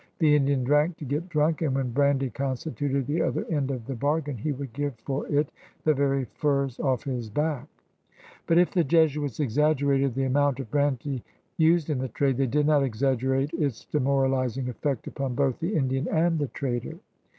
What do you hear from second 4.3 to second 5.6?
he would give for it